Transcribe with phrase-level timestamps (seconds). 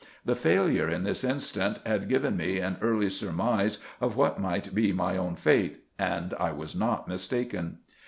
[0.25, 4.91] The failure in this instance had given me an early surmise of what might be
[4.91, 7.77] mv own fate; and I was not mistaken.